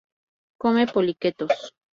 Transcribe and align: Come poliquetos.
Come 0.59 0.87
poliquetos. 0.87 1.73